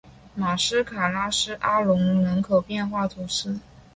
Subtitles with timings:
[0.33, 3.59] 马斯卡拉斯阿龙人口变化图示